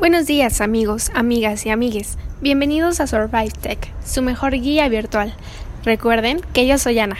Buenos 0.00 0.24
días 0.24 0.62
amigos, 0.62 1.10
amigas 1.12 1.66
y 1.66 1.68
amigues. 1.68 2.16
Bienvenidos 2.40 3.00
a 3.00 3.06
Survive 3.06 3.50
Tech, 3.60 3.92
su 4.02 4.22
mejor 4.22 4.52
guía 4.52 4.88
virtual. 4.88 5.34
Recuerden 5.84 6.40
que 6.54 6.66
yo 6.66 6.78
soy 6.78 6.98
Ana. 7.00 7.18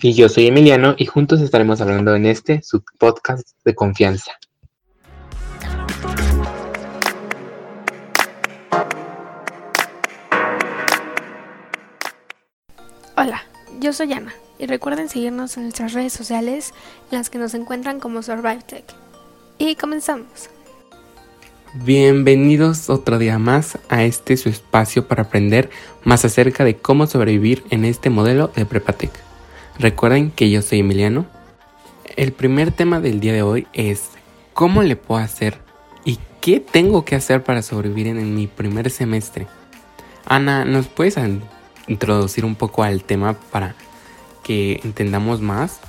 Y 0.00 0.14
yo 0.14 0.30
soy 0.30 0.46
Emiliano 0.46 0.94
y 0.96 1.04
juntos 1.04 1.42
estaremos 1.42 1.82
hablando 1.82 2.16
en 2.16 2.24
este, 2.24 2.62
su 2.62 2.82
podcast 2.98 3.46
de 3.66 3.74
confianza. 3.74 4.32
Hola, 13.18 13.44
yo 13.80 13.92
soy 13.92 14.14
Ana 14.14 14.32
y 14.58 14.64
recuerden 14.64 15.10
seguirnos 15.10 15.58
en 15.58 15.64
nuestras 15.64 15.92
redes 15.92 16.14
sociales 16.14 16.72
en 17.10 17.18
las 17.18 17.28
que 17.28 17.36
nos 17.36 17.52
encuentran 17.52 18.00
como 18.00 18.22
Survive 18.22 18.62
Tech. 18.66 18.86
Y 19.58 19.74
comenzamos. 19.74 20.48
Bienvenidos 21.74 22.90
otro 22.90 23.16
día 23.16 23.38
más 23.38 23.78
a 23.88 24.04
este 24.04 24.36
su 24.36 24.50
espacio 24.50 25.08
para 25.08 25.22
aprender 25.22 25.70
más 26.04 26.22
acerca 26.22 26.64
de 26.64 26.76
cómo 26.76 27.06
sobrevivir 27.06 27.64
en 27.70 27.86
este 27.86 28.10
modelo 28.10 28.48
de 28.48 28.66
Prepatec. 28.66 29.10
Recuerden 29.78 30.30
que 30.30 30.50
yo 30.50 30.60
soy 30.60 30.80
Emiliano. 30.80 31.24
El 32.14 32.34
primer 32.34 32.72
tema 32.72 33.00
del 33.00 33.20
día 33.20 33.32
de 33.32 33.40
hoy 33.40 33.66
es 33.72 34.10
cómo 34.52 34.82
le 34.82 34.96
puedo 34.96 35.22
hacer 35.22 35.60
y 36.04 36.18
qué 36.42 36.60
tengo 36.60 37.06
que 37.06 37.16
hacer 37.16 37.42
para 37.42 37.62
sobrevivir 37.62 38.08
en 38.08 38.34
mi 38.34 38.48
primer 38.48 38.90
semestre. 38.90 39.46
Ana, 40.26 40.66
¿nos 40.66 40.88
puedes 40.88 41.16
introducir 41.88 42.44
un 42.44 42.54
poco 42.54 42.82
al 42.82 43.02
tema 43.02 43.32
para 43.50 43.76
que 44.44 44.78
entendamos 44.84 45.40
más? 45.40 45.80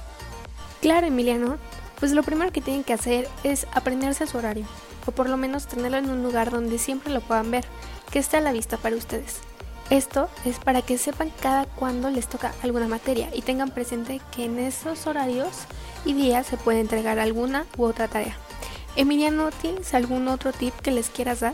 Claro, 0.80 1.08
Emiliano. 1.08 1.58
Pues 2.00 2.14
lo 2.14 2.24
primero 2.24 2.54
que 2.54 2.62
tienen 2.62 2.86
que 2.86 2.94
hacer 2.94 3.28
es 3.44 3.68
aprenderse 3.74 4.26
su 4.28 4.38
horario 4.38 4.66
o 5.06 5.12
por 5.12 5.30
lo 5.30 5.38
menos 5.38 5.68
tenerlo 5.68 5.98
en 5.98 6.10
un 6.10 6.24
lugar 6.24 6.52
donde 6.52 6.78
siempre 6.78 7.14
lo 7.14 7.22
puedan 7.22 7.52
ver, 7.52 7.66
que 8.12 8.20
esté 8.20 8.38
a 8.38 8.42
la 8.42 8.52
vista 8.52 8.78
para 8.78 8.96
ustedes. 8.96 9.40
Esto 9.90 10.30
es 10.46 10.60
para 10.60 10.82
que 10.82 10.98
sepan 10.98 11.32
cada 11.42 11.66
cuándo 11.66 12.10
les 12.10 12.28
toca 12.28 12.54
alguna 12.64 12.88
materia 12.88 13.30
y 13.34 13.42
tengan 13.42 13.72
presente 13.72 14.22
que 14.36 14.46
en 14.46 14.58
esos 14.60 15.08
horarios 15.08 15.66
y 16.06 16.14
días 16.14 16.48
se 16.48 16.58
puede 16.58 16.80
entregar 16.80 17.20
alguna 17.20 17.66
u 17.78 17.84
otra 17.84 18.08
tarea. 18.08 18.38
Emiliano, 18.96 19.50
¿tienes 19.52 19.94
algún 19.94 20.28
otro 20.28 20.52
tip 20.52 20.74
que 20.76 20.92
les 20.92 21.10
quieras 21.10 21.42
dar? 21.42 21.54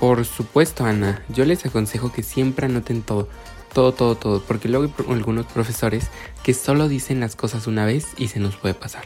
Por 0.00 0.24
supuesto, 0.24 0.84
Ana. 0.84 1.24
Yo 1.28 1.44
les 1.44 1.64
aconsejo 1.64 2.12
que 2.12 2.22
siempre 2.22 2.66
anoten 2.66 3.02
todo. 3.02 3.28
Todo, 3.72 3.92
todo, 3.92 4.16
todo. 4.16 4.42
Porque 4.42 4.68
luego 4.68 4.84
hay 4.84 5.14
algunos 5.14 5.46
profesores 5.46 6.08
que 6.42 6.52
solo 6.52 6.88
dicen 6.88 7.20
las 7.20 7.36
cosas 7.36 7.66
una 7.66 7.86
vez 7.86 8.08
y 8.16 8.28
se 8.28 8.40
nos 8.40 8.56
puede 8.56 8.74
pasar. 8.74 9.04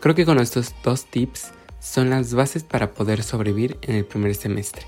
Creo 0.00 0.14
que 0.14 0.26
con 0.26 0.38
estos 0.38 0.74
dos 0.82 1.06
tips 1.06 1.52
son 1.80 2.10
las 2.10 2.34
bases 2.34 2.62
para 2.62 2.92
poder 2.92 3.22
sobrevivir 3.22 3.78
en 3.82 3.96
el 3.96 4.04
primer 4.04 4.34
semestre. 4.34 4.86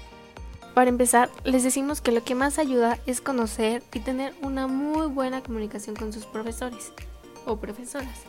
Para 0.75 0.89
empezar, 0.89 1.31
les 1.45 1.65
decimos 1.65 2.01
que 2.01 2.13
lo 2.13 2.25
que 2.25 2.35
más 2.35 2.59
ayuda 2.59 2.99
es 3.07 3.21
conocer 3.21 3.83
y 3.93 4.01
tener 4.01 4.33
una 4.41 4.67
muy 4.69 5.07
buena 5.07 5.43
comunicación 5.43 5.97
con 5.97 6.13
sus 6.13 6.25
profesores 6.25 6.93
o 7.45 7.57
profesoras, 7.57 8.21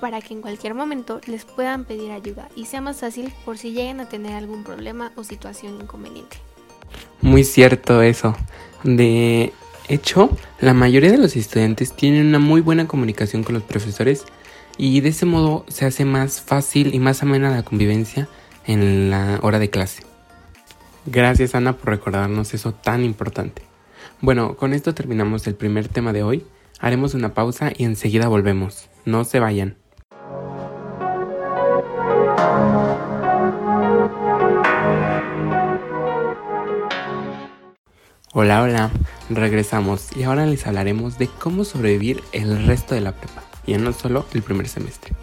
para 0.00 0.20
que 0.22 0.32
en 0.32 0.40
cualquier 0.40 0.74
momento 0.74 1.20
les 1.26 1.44
puedan 1.44 1.84
pedir 1.84 2.12
ayuda 2.12 2.48
y 2.56 2.64
sea 2.64 2.80
más 2.80 3.00
fácil 3.00 3.32
por 3.44 3.58
si 3.58 3.72
llegan 3.72 4.00
a 4.00 4.08
tener 4.08 4.32
algún 4.32 4.64
problema 4.64 5.12
o 5.16 5.24
situación 5.24 5.80
inconveniente. 5.82 6.38
Muy 7.20 7.44
cierto 7.44 8.00
eso. 8.02 8.34
De 8.84 9.52
hecho, 9.88 10.30
la 10.60 10.74
mayoría 10.74 11.10
de 11.10 11.18
los 11.18 11.36
estudiantes 11.36 11.92
tienen 11.92 12.26
una 12.26 12.38
muy 12.38 12.62
buena 12.62 12.88
comunicación 12.88 13.44
con 13.44 13.54
los 13.54 13.62
profesores 13.62 14.24
y 14.78 15.00
de 15.00 15.10
ese 15.10 15.26
modo 15.26 15.64
se 15.68 15.86
hace 15.86 16.04
más 16.04 16.40
fácil 16.40 16.94
y 16.94 16.98
más 16.98 17.22
amena 17.22 17.50
la 17.50 17.62
convivencia 17.62 18.28
en 18.66 19.10
la 19.10 19.38
hora 19.42 19.58
de 19.58 19.70
clase. 19.70 20.04
Gracias 21.06 21.54
Ana 21.54 21.76
por 21.76 21.90
recordarnos 21.90 22.54
eso 22.54 22.72
tan 22.72 23.04
importante. 23.04 23.62
Bueno, 24.20 24.56
con 24.56 24.72
esto 24.72 24.94
terminamos 24.94 25.46
el 25.46 25.54
primer 25.54 25.88
tema 25.88 26.12
de 26.12 26.22
hoy. 26.22 26.46
Haremos 26.78 27.14
una 27.14 27.34
pausa 27.34 27.72
y 27.76 27.84
enseguida 27.84 28.28
volvemos. 28.28 28.88
No 29.04 29.24
se 29.24 29.40
vayan. 29.40 29.76
Hola, 38.34 38.62
hola, 38.62 38.90
regresamos 39.28 40.16
y 40.16 40.22
ahora 40.22 40.46
les 40.46 40.66
hablaremos 40.66 41.18
de 41.18 41.28
cómo 41.28 41.64
sobrevivir 41.64 42.22
el 42.32 42.66
resto 42.66 42.94
de 42.94 43.02
la 43.02 43.12
prepa 43.12 43.51
y 43.66 43.74
no 43.74 43.92
solo 43.92 44.26
el 44.32 44.42
primer 44.42 44.68
semestre. 44.68 45.14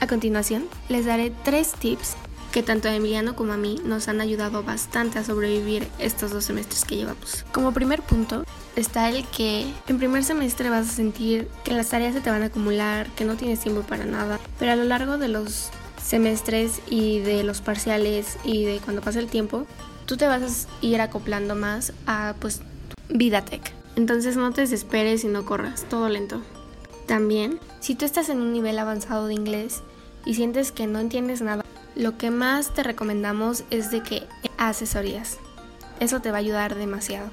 A 0.00 0.06
continuación, 0.06 0.66
les 0.88 1.06
daré 1.06 1.32
tres 1.44 1.72
tips 1.72 2.16
que 2.52 2.62
tanto 2.62 2.88
a 2.88 2.94
Emiliano 2.94 3.36
como 3.36 3.52
a 3.52 3.56
mí 3.56 3.78
nos 3.84 4.08
han 4.08 4.20
ayudado 4.20 4.62
bastante 4.62 5.18
a 5.18 5.24
sobrevivir 5.24 5.88
estos 5.98 6.30
dos 6.30 6.44
semestres 6.44 6.84
que 6.84 6.96
llevamos. 6.96 7.44
Como 7.52 7.72
primer 7.72 8.02
punto 8.02 8.44
está 8.76 9.10
el 9.10 9.26
que 9.26 9.70
en 9.88 9.98
primer 9.98 10.24
semestre 10.24 10.70
vas 10.70 10.88
a 10.88 10.90
sentir 10.90 11.48
que 11.64 11.72
las 11.72 11.88
tareas 11.88 12.14
se 12.14 12.20
te 12.20 12.30
van 12.30 12.42
a 12.42 12.46
acumular, 12.46 13.10
que 13.10 13.24
no 13.24 13.36
tienes 13.36 13.60
tiempo 13.60 13.82
para 13.82 14.06
nada, 14.06 14.38
pero 14.58 14.72
a 14.72 14.76
lo 14.76 14.84
largo 14.84 15.18
de 15.18 15.28
los 15.28 15.70
semestres 16.02 16.80
y 16.88 17.18
de 17.18 17.42
los 17.42 17.60
parciales 17.60 18.38
y 18.44 18.64
de 18.64 18.78
cuando 18.78 19.02
pasa 19.02 19.18
el 19.18 19.26
tiempo, 19.26 19.66
tú 20.06 20.16
te 20.16 20.26
vas 20.26 20.66
a 20.66 20.86
ir 20.86 21.00
acoplando 21.00 21.56
más 21.56 21.92
a 22.06 22.34
pues 22.40 22.62
vida 23.08 23.44
tech. 23.44 23.72
Entonces 23.96 24.36
no 24.36 24.52
te 24.52 24.62
desesperes 24.62 25.24
y 25.24 25.28
no 25.28 25.44
corras, 25.44 25.84
todo 25.88 26.08
lento. 26.08 26.42
También, 27.06 27.60
si 27.78 27.94
tú 27.94 28.04
estás 28.04 28.28
en 28.28 28.40
un 28.40 28.52
nivel 28.52 28.78
avanzado 28.78 29.28
de 29.28 29.34
inglés 29.34 29.82
y 30.24 30.34
sientes 30.34 30.72
que 30.72 30.88
no 30.88 30.98
entiendes 30.98 31.40
nada, 31.40 31.64
lo 31.94 32.18
que 32.18 32.30
más 32.30 32.74
te 32.74 32.82
recomendamos 32.82 33.64
es 33.70 33.90
de 33.92 34.02
que 34.02 34.24
asesorías. 34.58 35.38
Eso 36.00 36.20
te 36.20 36.30
va 36.30 36.38
a 36.38 36.40
ayudar 36.40 36.74
demasiado. 36.74 37.30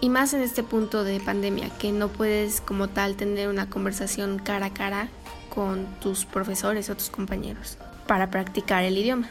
Y 0.00 0.08
más 0.08 0.32
en 0.32 0.40
este 0.40 0.62
punto 0.62 1.04
de 1.04 1.20
pandemia, 1.20 1.68
que 1.78 1.92
no 1.92 2.08
puedes 2.08 2.60
como 2.60 2.88
tal 2.88 3.14
tener 3.14 3.48
una 3.48 3.68
conversación 3.68 4.38
cara 4.38 4.66
a 4.66 4.74
cara 4.74 5.08
con 5.54 5.86
tus 6.00 6.24
profesores 6.24 6.88
o 6.88 6.96
tus 6.96 7.10
compañeros 7.10 7.76
para 8.06 8.30
practicar 8.30 8.82
el 8.82 8.96
idioma. 8.98 9.28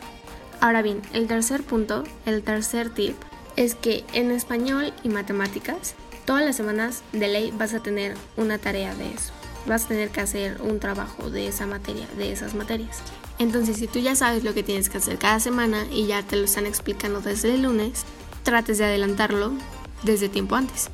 Ahora 0.61 0.83
bien, 0.83 1.01
el 1.11 1.27
tercer 1.27 1.63
punto, 1.63 2.03
el 2.27 2.43
tercer 2.43 2.91
tip, 2.91 3.15
es 3.55 3.73
que 3.75 4.05
en 4.13 4.31
español 4.31 4.93
y 5.03 5.09
matemáticas, 5.09 5.95
todas 6.25 6.45
las 6.45 6.55
semanas 6.55 7.01
de 7.11 7.27
ley 7.27 7.53
vas 7.57 7.73
a 7.73 7.81
tener 7.81 8.15
una 8.37 8.59
tarea 8.59 8.95
de 8.95 9.11
eso 9.11 9.33
vas 9.65 9.85
a 9.85 9.87
tener 9.89 10.09
que 10.09 10.21
hacer 10.21 10.61
un 10.61 10.79
trabajo 10.79 11.29
de 11.29 11.47
esa 11.47 11.67
materia, 11.67 12.07
de 12.17 12.31
esas 12.31 12.55
materias. 12.55 12.99
Entonces, 13.39 13.77
si 13.77 13.87
tú 13.87 13.99
ya 13.99 14.15
sabes 14.15 14.43
lo 14.43 14.53
que 14.53 14.63
tienes 14.63 14.89
que 14.89 14.97
hacer 14.97 15.17
cada 15.17 15.39
semana 15.39 15.85
y 15.91 16.07
ya 16.07 16.23
te 16.23 16.35
lo 16.35 16.45
están 16.45 16.65
explicando 16.65 17.21
desde 17.21 17.53
el 17.53 17.63
lunes, 17.63 18.03
trates 18.43 18.77
de 18.77 18.85
adelantarlo 18.85 19.53
desde 20.03 20.29
tiempo 20.29 20.55
antes. 20.55 20.89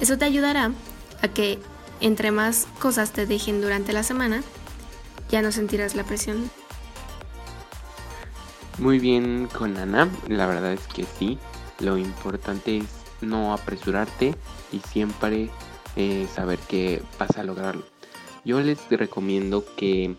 Eso 0.00 0.18
te 0.18 0.24
ayudará 0.24 0.72
a 1.22 1.28
que 1.28 1.58
entre 2.00 2.32
más 2.32 2.66
cosas 2.80 3.12
te 3.12 3.26
dejen 3.26 3.60
durante 3.60 3.92
la 3.92 4.02
semana, 4.02 4.42
ya 5.30 5.40
no 5.42 5.52
sentirás 5.52 5.94
la 5.94 6.04
presión. 6.04 6.50
Muy 8.78 8.98
bien 8.98 9.48
con 9.52 9.76
Ana, 9.76 10.08
la 10.28 10.46
verdad 10.46 10.72
es 10.72 10.86
que 10.88 11.04
sí, 11.18 11.38
lo 11.78 11.96
importante 11.96 12.78
es 12.78 12.86
no 13.20 13.52
apresurarte 13.52 14.34
y 14.72 14.80
siempre 14.80 15.50
eh, 15.96 16.26
saber 16.32 16.58
que 16.58 17.02
vas 17.18 17.36
a 17.36 17.44
lograrlo. 17.44 17.84
Yo 18.44 18.60
les 18.60 18.88
recomiendo 18.90 19.64
que, 19.76 20.14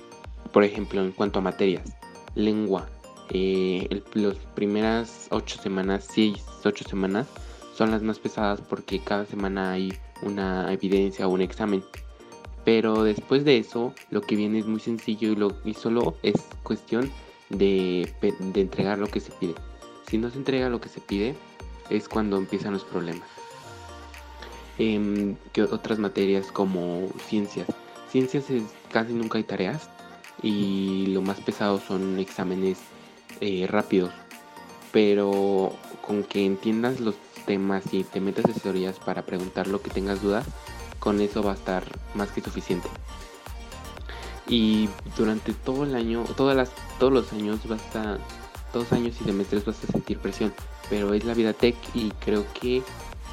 por 0.51 0.63
ejemplo, 0.63 1.01
en 1.01 1.11
cuanto 1.11 1.39
a 1.39 1.41
materias, 1.41 1.95
lengua, 2.35 2.89
eh, 3.29 4.03
las 4.13 4.37
primeras 4.55 5.27
8 5.31 5.59
semanas, 5.61 6.07
6, 6.13 6.43
8 6.63 6.85
semanas, 6.87 7.27
son 7.75 7.91
las 7.91 8.03
más 8.03 8.19
pesadas 8.19 8.61
porque 8.61 8.99
cada 8.99 9.25
semana 9.25 9.71
hay 9.71 9.93
una 10.21 10.71
evidencia 10.71 11.27
o 11.27 11.31
un 11.31 11.41
examen. 11.41 11.83
Pero 12.63 13.03
después 13.03 13.43
de 13.43 13.57
eso, 13.57 13.93
lo 14.09 14.21
que 14.21 14.35
viene 14.37 14.59
es 14.59 14.67
muy 14.67 14.79
sencillo 14.79 15.31
y, 15.31 15.35
lo, 15.35 15.57
y 15.65 15.73
solo 15.73 16.15
es 16.23 16.35
cuestión 16.63 17.11
de, 17.49 18.13
de 18.21 18.61
entregar 18.61 18.99
lo 18.99 19.07
que 19.07 19.19
se 19.19 19.31
pide. 19.31 19.55
Si 20.07 20.17
no 20.17 20.29
se 20.29 20.37
entrega 20.37 20.69
lo 20.69 20.79
que 20.79 20.87
se 20.87 21.01
pide, 21.01 21.35
es 21.89 22.07
cuando 22.07 22.37
empiezan 22.37 22.71
los 22.71 22.85
problemas 22.85 23.27
que 24.77 25.63
otras 25.63 25.99
materias 25.99 26.51
como 26.51 27.09
ciencias. 27.27 27.67
Ciencias 28.09 28.49
es, 28.49 28.63
casi 28.91 29.13
nunca 29.13 29.37
hay 29.37 29.43
tareas 29.43 29.89
y 30.41 31.07
lo 31.07 31.21
más 31.21 31.39
pesado 31.39 31.79
son 31.79 32.19
exámenes 32.19 32.79
eh, 33.39 33.67
rápidos. 33.67 34.11
Pero 34.91 35.73
con 36.05 36.23
que 36.23 36.45
entiendas 36.45 36.99
los 36.99 37.15
temas 37.45 37.83
y 37.91 38.03
te 38.03 38.19
metas 38.19 38.45
asesorías 38.45 38.99
para 38.99 39.25
preguntar 39.25 39.67
lo 39.67 39.81
que 39.81 39.89
tengas 39.89 40.21
dudas, 40.21 40.45
con 40.99 41.19
eso 41.21 41.43
va 41.43 41.51
a 41.51 41.55
estar 41.55 41.83
más 42.13 42.31
que 42.31 42.41
suficiente. 42.41 42.87
Y 44.47 44.89
durante 45.17 45.53
todo 45.53 45.83
el 45.83 45.95
año, 45.95 46.23
todas 46.35 46.55
las, 46.55 46.71
todos 46.99 47.13
los 47.13 47.33
años 47.33 47.65
vas 47.67 47.95
a, 47.95 48.17
todos 48.71 48.91
años 48.91 49.15
y 49.21 49.23
semestres 49.23 49.65
vas 49.65 49.83
a 49.83 49.91
sentir 49.91 50.19
presión, 50.19 50.53
pero 50.89 51.13
es 51.13 51.23
la 51.23 51.33
vida 51.33 51.53
tech 51.53 51.75
y 51.93 52.11
creo 52.11 52.45
que 52.53 52.83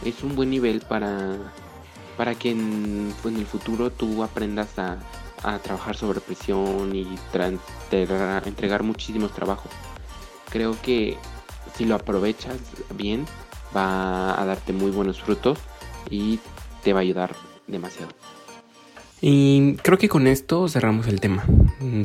es 0.05 0.23
un 0.23 0.35
buen 0.35 0.51
nivel 0.51 0.81
para, 0.81 1.37
para 2.17 2.35
que 2.35 2.51
en, 2.51 3.15
pues, 3.23 3.35
en 3.35 3.41
el 3.41 3.47
futuro 3.47 3.91
tú 3.91 4.23
aprendas 4.23 4.79
a, 4.79 4.99
a 5.43 5.59
trabajar 5.59 5.97
sobre 5.97 6.21
presión 6.21 6.95
y 6.95 7.07
entregar, 7.33 8.47
entregar 8.47 8.83
muchísimos 8.83 9.33
trabajos. 9.33 9.71
creo 10.51 10.77
que 10.83 11.17
si 11.77 11.85
lo 11.85 11.95
aprovechas 11.95 12.59
bien 12.95 13.25
va 13.75 14.41
a 14.41 14.45
darte 14.45 14.73
muy 14.73 14.91
buenos 14.91 15.21
frutos 15.21 15.59
y 16.11 16.41
te 16.83 16.93
va 16.93 17.01
a 17.01 17.03
ayudar 17.03 17.35
demasiado. 17.67 18.13
Y 19.21 19.77
creo 19.77 19.99
que 19.99 20.09
con 20.09 20.27
esto 20.27 20.67
cerramos 20.69 21.07
el 21.07 21.21
tema, 21.21 21.45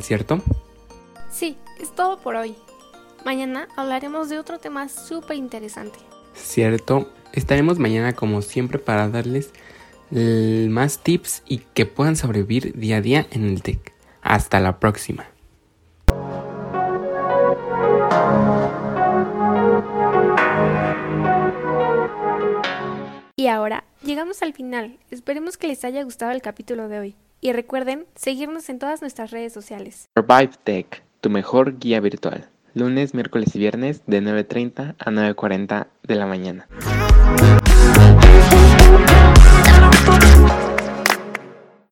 ¿cierto? 0.02 0.42
Sí, 1.32 1.58
es 1.80 1.94
todo 1.94 2.18
por 2.20 2.36
hoy. 2.36 2.56
Mañana 3.26 3.68
hablaremos 3.76 4.30
de 4.30 4.38
otro 4.38 4.60
tema 4.60 4.88
súper 4.90 5.38
interesante. 5.38 5.98
Cierto, 6.36 7.10
estaremos 7.36 7.80
mañana 7.80 8.14
como 8.14 8.42
siempre 8.42 8.80
para 8.80 9.08
darles 9.10 9.52
más 10.12 11.00
tips 11.00 11.44
y 11.48 11.60
que 11.74 11.86
puedan 11.86 12.16
sobrevivir 12.16 12.74
día 12.78 12.98
a 12.98 13.02
día 13.02 13.28
en 13.32 13.46
el 13.46 13.62
TEC. 13.62 13.94
Hasta 14.22 14.60
la 14.60 14.80
próxima. 14.80 15.26
Y 23.36 23.48
ahora 23.48 23.84
llegamos 24.04 24.42
al 24.42 24.54
final. 24.54 24.98
Esperemos 25.12 25.58
que 25.58 25.68
les 25.68 25.84
haya 25.86 26.04
gustado 26.04 26.32
el 26.32 26.42
capítulo 26.42 26.88
de 26.88 27.00
hoy. 27.00 27.16
Y 27.42 27.52
recuerden 27.52 28.08
seguirnos 28.16 28.70
en 28.70 28.80
todas 28.80 29.02
nuestras 29.02 29.30
redes 29.30 29.54
sociales. 29.54 30.10
Survive 30.16 30.52
Tech, 30.64 31.04
tu 31.22 31.30
mejor 31.30 31.78
guía 31.78 32.00
virtual. 32.00 32.50
Lunes, 32.74 33.14
miércoles 33.14 33.56
y 33.56 33.60
viernes 33.60 34.02
de 34.08 34.22
9.30 34.22 34.96
a 34.98 35.12
9.40 35.12 35.88
de 36.04 36.16
la 36.16 36.26
mañana. 36.26 36.68